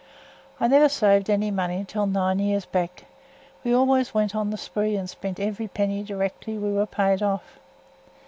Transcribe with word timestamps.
I 0.59 0.67
never 0.67 0.89
saved 0.89 1.29
any 1.29 1.51
money 1.51 1.75
until 1.75 2.07
nine 2.07 2.39
years 2.39 2.65
back; 2.65 3.05
we 3.63 3.71
always 3.71 4.15
went 4.15 4.35
on 4.35 4.51
th' 4.51 4.57
spree 4.57 4.95
and 4.95 5.07
spent 5.07 5.39
every 5.39 5.67
penny 5.67 6.01
directly 6.01 6.57
we 6.57 6.73
were 6.73 6.87
paid 6.87 7.21
off. 7.21 7.59